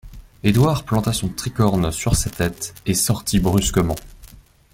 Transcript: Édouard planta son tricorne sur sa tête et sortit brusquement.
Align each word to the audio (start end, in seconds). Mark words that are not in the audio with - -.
Édouard 0.41 0.83
planta 0.83 1.13
son 1.13 1.29
tricorne 1.29 1.91
sur 1.91 2.15
sa 2.15 2.31
tête 2.31 2.73
et 2.87 2.95
sortit 2.95 3.39
brusquement. 3.39 3.93